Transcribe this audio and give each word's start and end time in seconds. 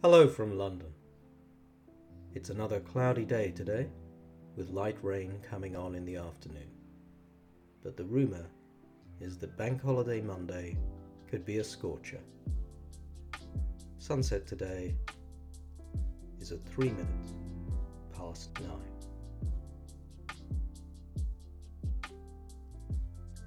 Hello 0.00 0.28
from 0.28 0.56
London. 0.56 0.94
It's 2.32 2.50
another 2.50 2.78
cloudy 2.78 3.24
day 3.24 3.50
today, 3.50 3.88
with 4.54 4.70
light 4.70 4.96
rain 5.02 5.40
coming 5.42 5.74
on 5.74 5.96
in 5.96 6.04
the 6.04 6.14
afternoon. 6.14 6.70
But 7.82 7.96
the 7.96 8.04
rumour 8.04 8.46
is 9.20 9.38
that 9.38 9.56
Bank 9.56 9.82
Holiday 9.82 10.20
Monday 10.20 10.76
could 11.26 11.44
be 11.44 11.58
a 11.58 11.64
scorcher. 11.64 12.20
Sunset 13.98 14.46
today 14.46 14.94
is 16.40 16.52
at 16.52 16.64
three 16.64 16.90
minutes 16.90 17.32
past 18.16 18.50
nine. 18.60 18.94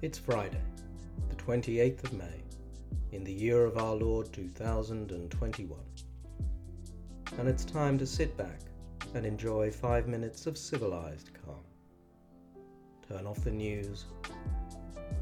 It's 0.02 0.18
Friday, 0.18 0.60
the 1.30 1.36
28th 1.36 2.04
of 2.04 2.12
May, 2.12 2.42
in 3.12 3.24
the 3.24 3.32
year 3.32 3.64
of 3.64 3.78
our 3.78 3.94
Lord 3.94 4.30
2021 4.34 5.78
and 7.38 7.48
it's 7.48 7.64
time 7.64 7.98
to 7.98 8.06
sit 8.06 8.36
back 8.36 8.60
and 9.14 9.24
enjoy 9.24 9.70
five 9.70 10.06
minutes 10.06 10.46
of 10.46 10.58
civilized 10.58 11.30
calm. 11.44 11.64
Turn 13.08 13.26
off 13.26 13.42
the 13.42 13.50
news, 13.50 14.04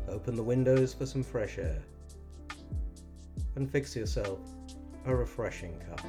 open 0.09 0.35
the 0.35 0.43
windows 0.43 0.93
for 0.93 1.07
some 1.07 1.23
fresh 1.23 1.59
air, 1.59 1.83
and 3.55 3.71
fix 3.71 3.95
yourself 3.95 4.41
a 5.07 5.15
refreshing 5.15 5.81
cup. 5.89 6.05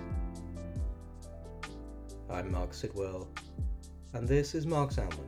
I'm 2.30 2.52
Marc 2.52 2.74
Sidwell, 2.74 3.27
and 4.13 4.27
this 4.27 4.55
is 4.55 4.66
Marc's 4.66 4.98
Almanac, 4.98 5.20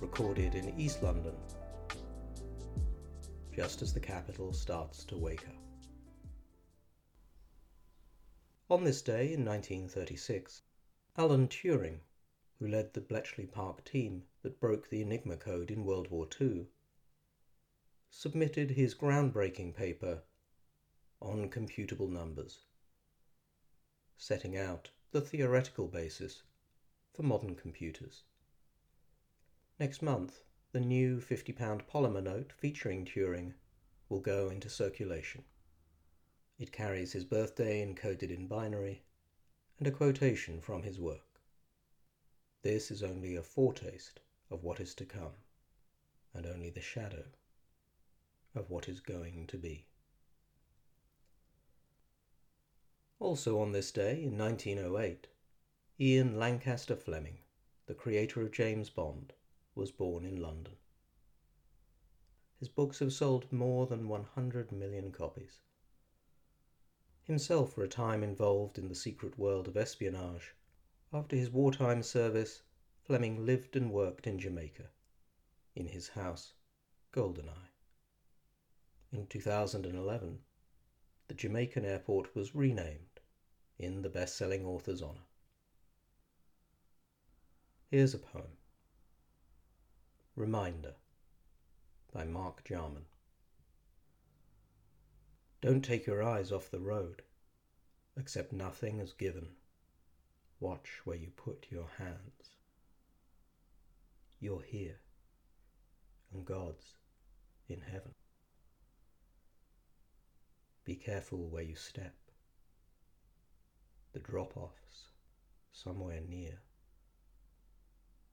recorded 0.00 0.54
in 0.54 0.78
East 0.78 1.02
London, 1.02 1.34
just 3.54 3.82
as 3.82 3.92
the 3.92 4.00
capital 4.00 4.52
starts 4.52 5.04
to 5.04 5.16
wake 5.16 5.46
up. 5.48 5.71
On 8.72 8.84
this 8.84 9.02
day 9.02 9.34
in 9.34 9.44
1936, 9.44 10.62
Alan 11.18 11.46
Turing, 11.46 11.98
who 12.58 12.66
led 12.66 12.94
the 12.94 13.02
Bletchley 13.02 13.44
Park 13.44 13.84
team 13.84 14.22
that 14.40 14.60
broke 14.60 14.88
the 14.88 15.02
Enigma 15.02 15.36
code 15.36 15.70
in 15.70 15.84
World 15.84 16.10
War 16.10 16.26
II, 16.40 16.68
submitted 18.08 18.70
his 18.70 18.94
groundbreaking 18.94 19.74
paper 19.74 20.22
on 21.20 21.50
computable 21.50 22.08
numbers, 22.08 22.60
setting 24.16 24.56
out 24.56 24.88
the 25.10 25.20
theoretical 25.20 25.86
basis 25.86 26.42
for 27.12 27.24
modern 27.24 27.54
computers. 27.54 28.22
Next 29.78 30.00
month, 30.00 30.44
the 30.72 30.80
new 30.80 31.20
£50 31.20 31.82
polymer 31.86 32.22
note 32.22 32.54
featuring 32.56 33.04
Turing 33.04 33.52
will 34.08 34.20
go 34.20 34.48
into 34.48 34.70
circulation. 34.70 35.44
It 36.62 36.70
carries 36.70 37.12
his 37.12 37.24
birthday 37.24 37.84
encoded 37.84 38.30
in 38.30 38.46
binary 38.46 39.02
and 39.80 39.88
a 39.88 39.90
quotation 39.90 40.60
from 40.60 40.84
his 40.84 41.00
work. 41.00 41.40
This 42.62 42.88
is 42.88 43.02
only 43.02 43.34
a 43.34 43.42
foretaste 43.42 44.20
of 44.48 44.62
what 44.62 44.78
is 44.78 44.94
to 44.94 45.04
come, 45.04 45.32
and 46.32 46.46
only 46.46 46.70
the 46.70 46.80
shadow 46.80 47.24
of 48.54 48.70
what 48.70 48.88
is 48.88 49.00
going 49.00 49.48
to 49.48 49.58
be. 49.58 49.88
Also 53.18 53.58
on 53.58 53.72
this 53.72 53.90
day, 53.90 54.22
in 54.22 54.38
1908, 54.38 55.26
Ian 55.98 56.38
Lancaster 56.38 56.94
Fleming, 56.94 57.40
the 57.86 57.94
creator 57.94 58.40
of 58.40 58.52
James 58.52 58.88
Bond, 58.88 59.32
was 59.74 59.90
born 59.90 60.24
in 60.24 60.40
London. 60.40 60.76
His 62.60 62.68
books 62.68 63.00
have 63.00 63.12
sold 63.12 63.52
more 63.52 63.88
than 63.88 64.08
100 64.08 64.70
million 64.70 65.10
copies 65.10 65.58
himself 67.32 67.72
for 67.72 67.82
a 67.82 67.88
time 67.88 68.22
involved 68.22 68.76
in 68.76 68.88
the 68.88 68.94
secret 68.94 69.38
world 69.38 69.66
of 69.66 69.74
espionage. 69.74 70.54
After 71.14 71.34
his 71.34 71.50
wartime 71.50 72.02
service, 72.02 72.60
Fleming 73.04 73.46
lived 73.46 73.74
and 73.74 73.90
worked 73.90 74.26
in 74.26 74.38
Jamaica, 74.38 74.90
in 75.74 75.86
his 75.86 76.08
house, 76.08 76.52
Goldeneye. 77.10 77.70
In 79.12 79.26
2011, 79.28 80.40
the 81.28 81.34
Jamaican 81.34 81.86
airport 81.86 82.34
was 82.34 82.54
renamed 82.54 83.20
in 83.78 84.02
the 84.02 84.10
best 84.10 84.36
selling 84.36 84.66
author's 84.66 85.02
honour. 85.02 85.24
Here's 87.90 88.12
a 88.12 88.18
poem 88.18 88.58
Reminder 90.36 90.96
by 92.12 92.24
Mark 92.24 92.62
Jarman. 92.64 93.06
Don't 95.62 95.82
take 95.82 96.06
your 96.06 96.22
eyes 96.22 96.52
off 96.52 96.70
the 96.70 96.80
road. 96.80 97.22
Accept 98.16 98.52
nothing 98.52 99.00
as 99.00 99.12
given. 99.12 99.48
Watch 100.60 101.00
where 101.04 101.16
you 101.16 101.30
put 101.34 101.66
your 101.70 101.88
hands. 101.98 102.56
You're 104.38 104.62
here, 104.62 104.98
and 106.32 106.44
God's 106.44 106.94
in 107.68 107.80
heaven. 107.80 108.12
Be 110.84 110.94
careful 110.94 111.48
where 111.48 111.62
you 111.62 111.76
step. 111.76 112.14
The 114.12 114.18
drop 114.18 114.56
off's 114.56 115.06
somewhere 115.72 116.20
near. 116.28 116.58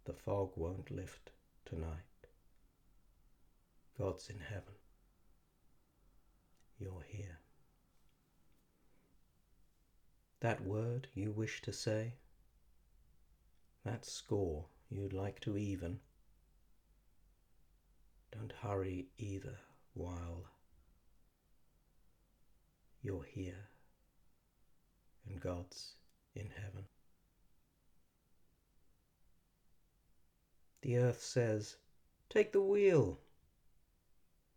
The 0.06 0.14
fog 0.14 0.54
won't 0.56 0.92
lift 0.92 1.32
tonight. 1.66 2.28
God's 3.98 4.30
in 4.30 4.40
heaven 4.40 4.76
you're 6.80 7.04
here. 7.10 7.40
That 10.42 10.64
word 10.64 11.08
you 11.14 11.32
wish 11.32 11.62
to 11.64 11.74
say, 11.74 12.14
that 13.84 14.06
score 14.06 14.66
you'd 14.90 15.14
like 15.14 15.40
to 15.42 15.58
even, 15.58 16.00
don't 18.32 18.54
hurry 18.62 19.08
either 19.18 19.58
while 19.94 20.46
you're 23.02 23.24
here 23.24 23.68
and 25.28 25.40
God's 25.40 25.96
in 26.36 26.50
heaven. 26.50 26.86
The 30.82 30.98
earth 30.98 31.22
says, 31.22 31.76
Take 32.30 32.54
the 32.54 32.62
wheel. 32.62 33.20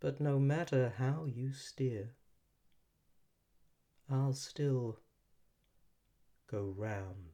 But 0.00 0.20
no 0.20 0.38
matter 0.38 0.92
how 0.98 1.26
you 1.26 1.52
steer, 1.52 2.14
I'll 4.10 4.34
still 4.34 4.98
go 6.52 6.74
round 6.76 7.32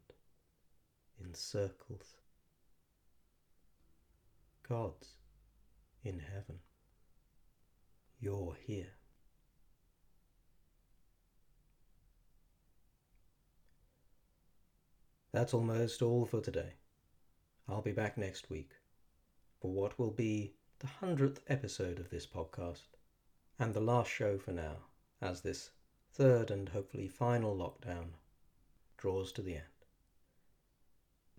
in 1.20 1.34
circles. 1.34 2.14
God's 4.68 5.08
in 6.04 6.20
heaven. 6.20 6.60
You're 8.20 8.56
here. 8.64 8.92
That's 15.32 15.52
almost 15.52 16.00
all 16.00 16.24
for 16.24 16.40
today. 16.40 16.74
I'll 17.68 17.82
be 17.82 17.90
back 17.90 18.16
next 18.16 18.48
week 18.48 18.70
for 19.60 19.72
what 19.72 19.98
will 19.98 20.12
be 20.12 20.54
the 20.78 20.86
hundredth 20.86 21.40
episode 21.48 21.98
of 21.98 22.08
this 22.10 22.24
podcast, 22.26 22.86
and 23.58 23.74
the 23.74 23.80
last 23.80 24.12
show 24.12 24.38
for 24.38 24.52
now, 24.52 24.76
as 25.20 25.40
this 25.40 25.70
third 26.12 26.52
and 26.52 26.68
hopefully 26.68 27.08
final 27.08 27.56
lockdown 27.56 28.10
draws 28.98 29.32
to 29.32 29.42
the 29.42 29.54
end. 29.54 29.64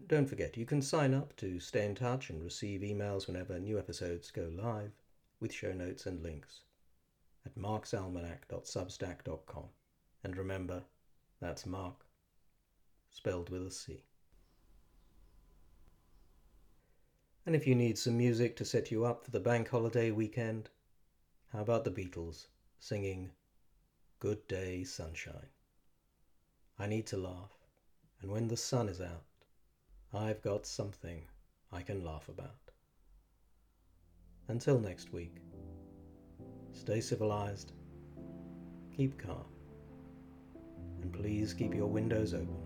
Don't 0.08 0.28
forget, 0.28 0.58
you 0.58 0.66
can 0.66 0.82
sign 0.82 1.14
up 1.14 1.36
to 1.36 1.60
stay 1.60 1.86
in 1.86 1.94
touch 1.94 2.30
and 2.30 2.42
receive 2.44 2.82
emails 2.82 3.28
whenever 3.28 3.60
new 3.60 3.78
episodes 3.78 4.32
go 4.32 4.50
live, 4.52 4.94
with 5.40 5.54
show 5.54 5.74
notes 5.74 6.06
and 6.06 6.24
links, 6.24 6.62
at 7.46 7.58
marcsalmanac.substack.com. 7.58 9.66
And 10.24 10.38
remember, 10.38 10.84
that's 11.40 11.66
Marc, 11.66 12.06
spelled 13.10 13.50
with 13.50 13.68
a 13.68 13.72
C. 13.72 14.04
And 17.46 17.56
if 17.56 17.68
you 17.68 17.76
need 17.76 17.98
some 17.98 18.18
music 18.18 18.56
to 18.58 18.66
set 18.66 18.92
you 18.92 19.06
up 19.06 19.24
for 19.26 19.32
the 19.32 19.40
bank 19.40 19.70
holiday 19.70 20.12
weekend, 20.12 20.70
how 21.52 21.62
about 21.62 21.84
the 21.84 21.92
Beatles 21.92 22.48
singing 22.80 23.32
Good 24.20 24.48
Day 24.48 24.84
Sunshine? 24.84 25.48
I 26.82 26.88
need 26.88 27.06
to 27.08 27.18
laugh, 27.18 27.52
and 28.22 28.32
when 28.32 28.48
the 28.48 28.56
sun 28.56 28.88
is 28.88 29.02
out, 29.02 29.26
I've 30.14 30.42
got 30.42 30.66
something 30.66 31.22
I 31.74 31.82
can 31.82 32.06
laugh 32.06 32.30
about. 32.30 32.72
Until 34.48 34.80
next 34.80 35.12
week, 35.12 35.36
stay 36.72 37.02
civilized, 37.02 37.74
keep 38.96 39.18
calm, 39.20 39.46
and 41.02 41.12
please 41.12 41.54
keep 41.54 41.76
your 41.76 41.88
windows 41.88 42.34
open 42.34 42.64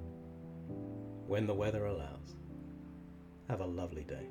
when 1.25 1.47
the 1.47 1.53
weather 1.55 1.87
allows. 1.87 2.35
Have 3.49 3.61
a 3.61 3.65
lovely 3.65 4.03
day. 4.03 4.27